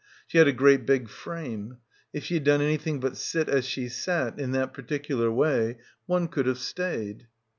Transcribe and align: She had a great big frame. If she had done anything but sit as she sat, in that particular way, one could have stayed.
She 0.25 0.39
had 0.39 0.47
a 0.47 0.51
great 0.51 0.87
big 0.87 1.09
frame. 1.09 1.77
If 2.11 2.23
she 2.23 2.33
had 2.33 2.43
done 2.43 2.59
anything 2.59 2.99
but 2.99 3.17
sit 3.17 3.47
as 3.47 3.67
she 3.67 3.87
sat, 3.87 4.39
in 4.39 4.51
that 4.53 4.73
particular 4.73 5.31
way, 5.31 5.77
one 6.07 6.27
could 6.27 6.47
have 6.47 6.57
stayed. 6.57 7.27